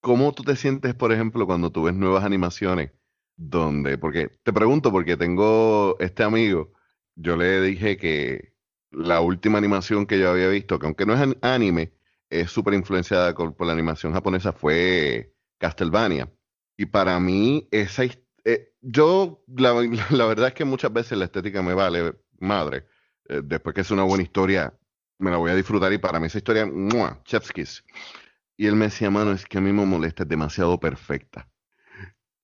[0.00, 2.92] ¿Cómo tú te sientes, por ejemplo, cuando tú ves nuevas animaciones
[3.36, 6.72] donde, porque te pregunto porque tengo este amigo,
[7.16, 8.54] yo le dije que
[8.90, 11.94] la última animación que yo había visto, que aunque no es anime,
[12.30, 16.32] es súper influenciada por la animación japonesa, fue Castlevania.
[16.76, 18.21] Y para mí, esa eh,
[18.82, 19.72] yo, la,
[20.26, 22.86] verdad es que muchas veces la estética me vale madre.
[23.28, 24.74] Eh, después que es una buena historia,
[25.18, 27.22] me la voy a disfrutar y para mí esa historia, ¡mua!
[28.56, 31.48] Y él me decía, mano, es que a mí me molesta, es demasiado perfecta.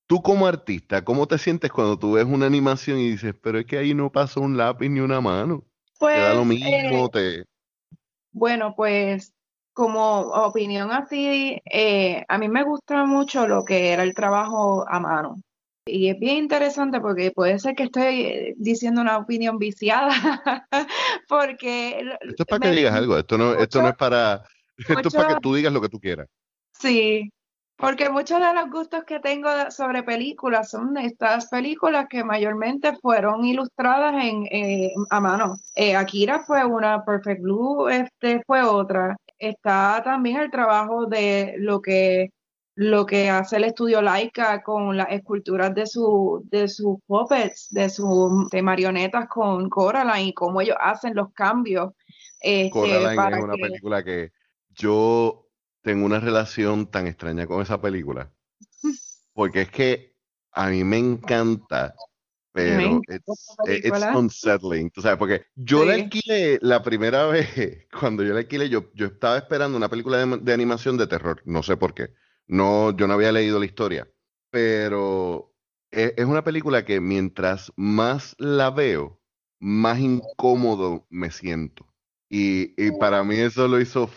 [0.07, 3.66] Tú como artista, ¿cómo te sientes cuando tú ves una animación y dices, pero es
[3.66, 5.64] que ahí no pasa un lápiz ni una mano?
[5.99, 7.45] Pues, te da lo mismo, eh, te...
[8.30, 9.34] bueno, pues
[9.74, 14.99] como opinión así, eh, a mí me gusta mucho lo que era el trabajo a
[14.99, 15.36] mano.
[15.89, 20.11] Y es bien interesante porque puede ser que estoy eh, diciendo una opinión viciada,
[21.28, 22.01] porque...
[22.20, 24.45] Esto es para que digas algo, esto no, esto no es para...
[24.76, 26.28] Esto es para que tú digas lo que tú quieras.
[26.72, 27.32] Sí,
[27.78, 33.45] porque muchos de los gustos que tengo sobre películas son estas películas que mayormente fueron
[33.45, 35.59] ilustradas en, eh, a mano.
[35.76, 39.16] Eh, Akira fue una, Perfect Blue este, fue otra.
[39.39, 42.30] Está también el trabajo de lo que
[42.81, 47.91] lo que hace el estudio Laika con las esculturas de su de sus puppets, de
[47.91, 48.31] sus
[48.62, 51.93] marionetas con Coraline y cómo ellos hacen los cambios.
[52.41, 54.31] Este, Coraline es una película que
[54.68, 55.49] yo
[55.83, 58.31] tengo una relación tan extraña con esa película.
[59.33, 60.14] Porque es que
[60.53, 61.97] a mí me encanta,
[62.53, 63.01] pero
[63.66, 64.91] es unsettling.
[64.91, 69.07] Tú sabes, porque yo la alquilé la primera vez, cuando yo la alquilé, yo, yo
[69.07, 71.43] estaba esperando una película de, de animación de terror.
[71.45, 72.11] No sé por qué.
[72.49, 74.09] No, yo no había leído la historia,
[74.51, 75.55] pero
[75.90, 79.20] e, es, una película que mientras más la veo,
[79.61, 81.86] más incómodo me siento.
[82.30, 84.11] Y, y para mí eso lo hizo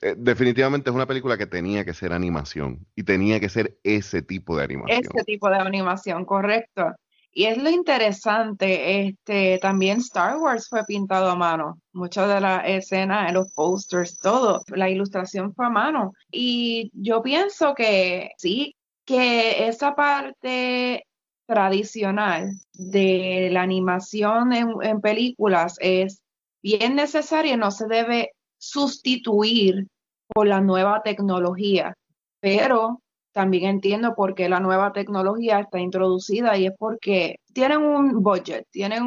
[0.00, 4.22] eh, definitivamente es una película que tenía que ser animación y tenía que ser ese
[4.22, 5.12] tipo de animación.
[5.14, 6.94] Ese tipo de animación, correcto.
[7.38, 11.78] Y es lo interesante, este, también Star Wars fue pintado a mano.
[11.92, 16.14] Muchas de las escenas, los posters, todo, la ilustración fue a mano.
[16.32, 18.74] Y yo pienso que sí,
[19.04, 21.04] que esa parte
[21.46, 26.20] tradicional de la animación en, en películas es
[26.60, 29.86] bien necesaria, no se debe sustituir
[30.26, 31.94] por la nueva tecnología,
[32.40, 33.00] pero
[33.38, 38.66] también entiendo por qué la nueva tecnología está introducida y es porque tienen un budget,
[38.72, 39.04] tienen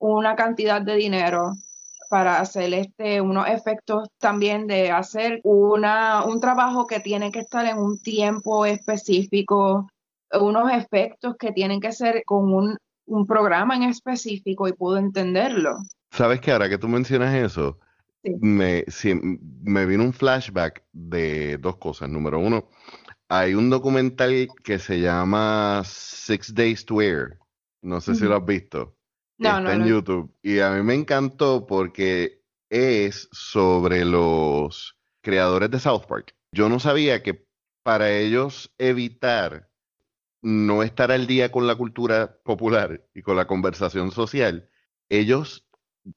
[0.00, 1.52] una cantidad de dinero
[2.10, 7.64] para hacer este, unos efectos también de hacer una, un trabajo que tiene que estar
[7.64, 9.88] en un tiempo específico,
[10.32, 12.76] unos efectos que tienen que ser con un,
[13.06, 15.78] un programa en específico y puedo entenderlo.
[16.10, 17.78] Sabes que ahora que tú mencionas eso,
[18.40, 18.84] me,
[19.62, 22.08] me vino un flashback de dos cosas.
[22.08, 22.64] Número uno,
[23.28, 27.38] hay un documental que se llama Six Days to Air.
[27.82, 28.96] No sé si lo has visto.
[29.38, 30.34] No, Está en YouTube.
[30.42, 36.34] Y a mí me encantó porque es sobre los creadores de South Park.
[36.52, 37.46] Yo no sabía que
[37.82, 39.68] para ellos evitar
[40.42, 44.68] no estar al día con la cultura popular y con la conversación social,
[45.08, 45.68] ellos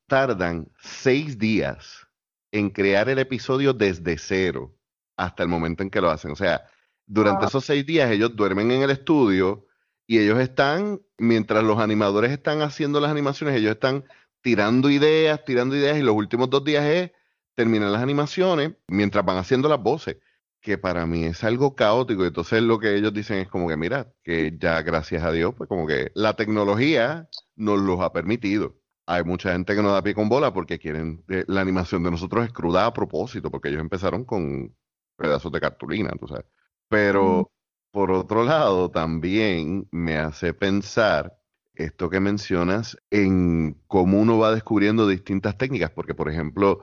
[0.08, 2.08] tardan seis días
[2.52, 4.76] en crear el episodio desde cero
[5.18, 6.32] hasta el momento en que lo hacen.
[6.32, 6.66] O sea,
[7.12, 9.68] durante esos seis días ellos duermen en el estudio
[10.08, 14.06] y ellos están, mientras los animadores están haciendo las animaciones, ellos están
[14.40, 17.12] tirando ideas, tirando ideas y los últimos dos días es
[17.54, 20.18] terminar las animaciones mientras van haciendo las voces,
[20.62, 22.26] que para mí es algo caótico.
[22.26, 25.68] Entonces lo que ellos dicen es como que, mira, que ya gracias a Dios, pues
[25.68, 28.78] como que la tecnología nos los ha permitido.
[29.06, 32.12] Hay mucha gente que no da pie con bola porque quieren, eh, la animación de
[32.12, 34.74] nosotros es cruda a propósito, porque ellos empezaron con
[35.18, 36.46] pedazos de cartulina, tú sabes.
[36.92, 37.50] Pero
[37.92, 41.40] por otro lado, también me hace pensar
[41.74, 46.82] esto que mencionas en cómo uno va descubriendo distintas técnicas, porque por ejemplo,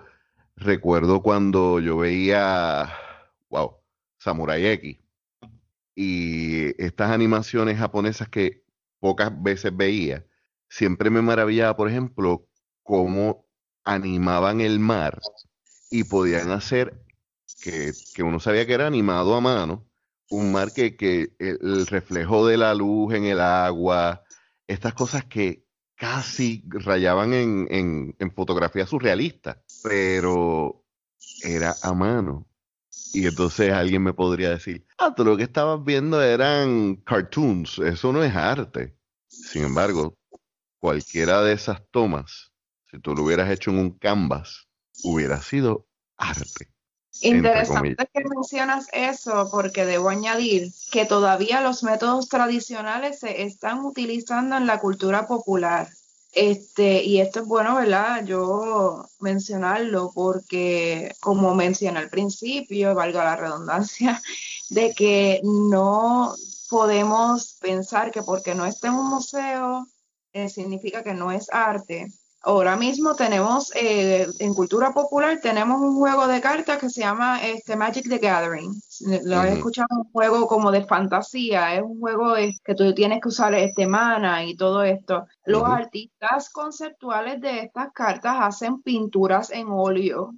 [0.57, 2.91] recuerdo cuando yo veía,
[3.51, 3.77] wow,
[4.17, 4.99] Samurai X
[5.95, 8.65] y estas animaciones japonesas que
[9.01, 10.25] pocas veces veía,
[10.71, 12.49] siempre me maravillaba, por ejemplo,
[12.83, 13.47] cómo
[13.85, 15.21] animaban el mar
[15.91, 17.05] y podían hacer
[17.63, 19.85] que, que uno sabía que era animado a mano,
[20.31, 24.25] un mar que, el reflejo de la luz en el agua,
[24.67, 25.67] estas cosas que
[25.97, 30.85] casi rayaban en, en, fotografía surrealista, pero
[31.43, 32.47] era a mano.
[33.13, 38.13] Y entonces alguien me podría decir, ah, tú lo que estabas viendo eran cartoons, eso
[38.13, 38.97] no es arte.
[39.29, 40.17] Sin embargo,
[40.79, 42.53] cualquiera de esas tomas,
[42.91, 44.69] si tú lo hubieras hecho en un canvas,
[45.03, 46.73] hubiera sido arte.
[47.21, 54.57] Interesante que mencionas eso porque debo añadir que todavía los métodos tradicionales se están utilizando
[54.57, 55.89] en la cultura popular.
[56.33, 58.25] Este, y esto es bueno, ¿verdad?
[58.25, 64.23] Yo mencionarlo porque, como mencioné al principio, valga la redundancia,
[64.71, 66.35] de que no
[66.69, 69.89] podemos pensar que porque no está en un museo
[70.33, 72.13] eh, significa que no es arte
[72.43, 77.43] Ahora mismo tenemos, eh, en cultura popular, tenemos un juego de cartas que se llama
[77.43, 78.81] este, Magic the Gathering.
[79.25, 82.35] Lo he escuchado, un juego como de fantasía, es un juego
[82.65, 85.27] que tú tienes que usar este mana y todo esto.
[85.45, 90.35] Los artistas conceptuales de estas cartas hacen pinturas en óleo.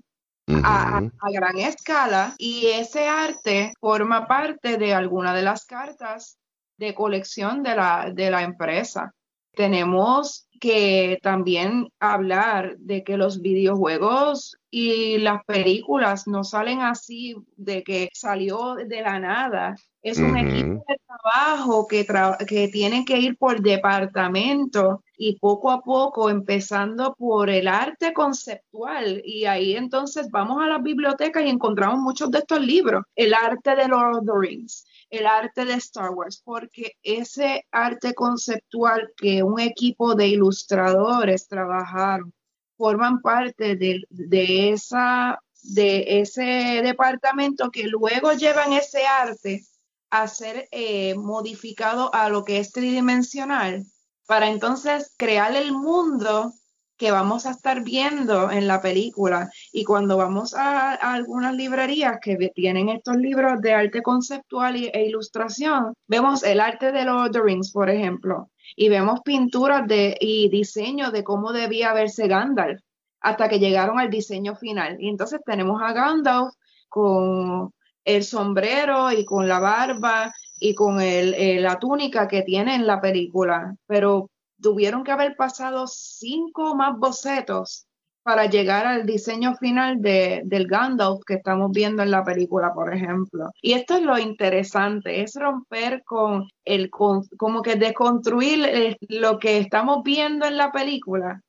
[0.64, 1.00] a,
[1.32, 6.38] gran escala y ese arte forma parte de alguna de las cartas
[6.76, 9.14] de colección de la, de la empresa.
[9.60, 17.82] Tenemos que también hablar de que los videojuegos y las películas no salen así de
[17.82, 19.76] que salió de la nada.
[20.00, 22.06] Es un equipo de trabajo que,
[22.48, 29.20] que tiene que ir por departamento y poco a poco, empezando por el arte conceptual.
[29.26, 33.04] Y ahí entonces vamos a la biblioteca y encontramos muchos de estos libros.
[33.14, 38.14] El arte de Lord of the Rings, el arte de Star Wars, porque ese arte
[38.14, 42.32] conceptual que un equipo de ilustradores trabajaron
[42.76, 49.64] forman parte de, esa, de ese departamento que luego llevan ese arte
[50.08, 53.84] a ser eh, modificado a lo que es tridimensional
[54.26, 56.54] para entonces crear el mundo
[57.00, 59.50] que vamos a estar viendo en la película.
[59.72, 65.94] Y cuando vamos a, algunas librerías que tienen estos libros de arte conceptual e ilustración,
[66.06, 71.10] vemos el arte de of the Rings, por ejemplo, y vemos pinturas de, y diseño
[71.10, 72.82] de cómo debía verse Gandalf
[73.22, 74.98] hasta que llegaron al diseño final.
[75.00, 76.52] Y entonces tenemos a Gandalf
[76.90, 77.72] con
[78.04, 83.00] el sombrero y con la barba y con el, la túnica que tiene en la
[83.00, 84.28] película, pero
[84.60, 87.86] tuvieron que haber pasado cinco más bocetos
[88.22, 92.92] para llegar al diseño final de, del Gandalf que estamos viendo en la película, por
[92.94, 93.50] ejemplo.
[93.62, 99.58] Y esto es lo interesante, es romper con el, como que deconstruir eh, lo que
[99.58, 101.42] estamos viendo en la película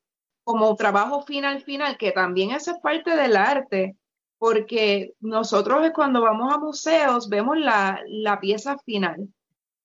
[0.44, 3.96] como trabajo final final, que también eso es parte del arte,
[4.38, 9.28] porque nosotros cuando vamos a museos vemos la, la pieza final,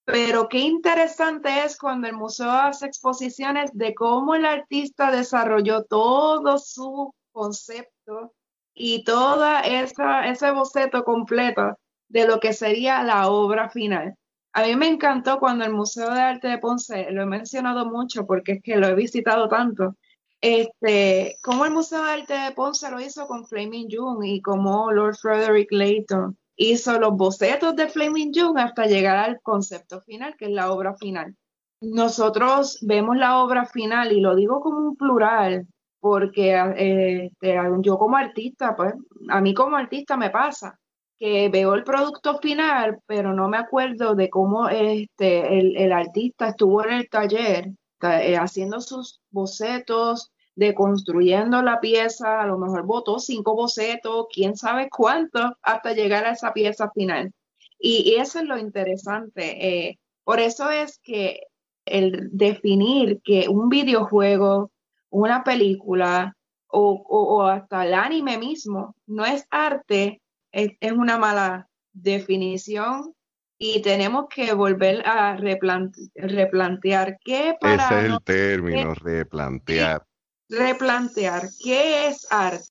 [0.08, 6.58] pero qué interesante es cuando el museo hace exposiciones de cómo el artista desarrolló todo
[6.60, 8.34] su concepto
[8.74, 11.78] y todo ese boceto completo
[12.08, 14.16] de lo que sería la obra final.
[14.54, 18.26] A mí me encantó cuando el Museo de Arte de Ponce, lo he mencionado mucho
[18.26, 19.98] porque es que lo he visitado tanto,
[20.40, 24.90] este, como el Museo de Arte de Ponce lo hizo con Flaming June y como
[24.90, 30.46] Lord Frederick Layton hizo los bocetos de Flaming June hasta llegar al concepto final, que
[30.46, 31.36] es la obra final.
[31.80, 35.68] Nosotros vemos la obra final y lo digo como un plural,
[36.00, 38.94] porque este, yo como artista, pues
[39.30, 40.78] a mí como artista me pasa
[41.20, 46.84] que veo el producto final, pero no me acuerdo de cómo este, el, artista estuvo
[46.86, 53.20] en el taller eh, haciendo sus bocetos, de construyendo la pieza, a lo mejor votó
[53.20, 57.32] cinco bocetos, quién sabe cuánto, hasta llegar a esa pieza final.
[57.80, 59.68] Y, eso es lo interesante.
[59.68, 61.42] Eh, por eso es que
[61.86, 64.72] el definir que un videojuego,
[65.12, 66.36] una película
[66.70, 73.14] o, hasta el anime mismo no es arte, es, una mala definición
[73.60, 77.86] y tenemos que volver a replantear qué para...
[77.86, 80.08] Ese es el término, replantear
[80.50, 82.66] replantear qué es arte.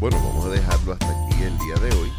[0.00, 2.12] Bueno, vamos a dejarlo hasta aquí el día de hoy.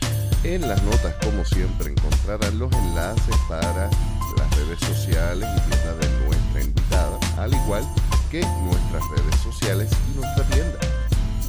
[0.46, 3.90] En las notas, como siempre, encontrarán los enlaces para
[4.38, 7.84] las redes sociales y tiendas de nuestra invitada, al igual
[8.32, 10.93] que nuestras redes sociales y nuestra tienda.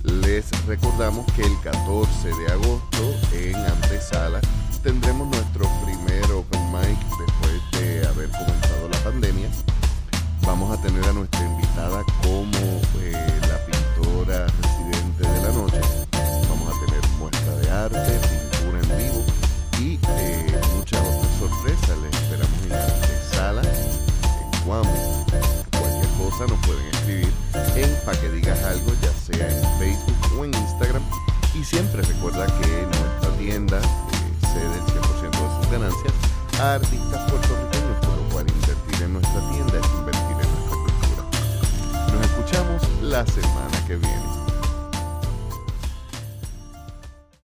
[0.05, 4.39] Les recordamos que el 14 de agosto en Antesala
[4.83, 9.49] tendremos nuestro primer open mic después de haber comenzado la pandemia.
[10.43, 15.81] Vamos a tener a nuestra invitada como eh, la pintora residente de la noche.
[16.51, 19.25] Vamos a tener muestra de arte, pintura en vivo
[19.81, 21.99] y eh, muchas otras sorpresas.
[22.03, 25.04] Les esperamos en Antesala, en Guamo
[26.41, 27.33] nos pueden escribir
[27.77, 31.03] en Pa' que digas algo, ya sea en Facebook o en Instagram.
[31.55, 33.81] Y siempre recuerda que nuestra tienda
[34.41, 36.13] cede el 100% de sus ganancias
[36.61, 41.23] a artistas puertorriqueños, por lo cual invertir en nuestra tienda es invertir en nuestra cultura.
[42.13, 44.34] Nos escuchamos la semana que viene.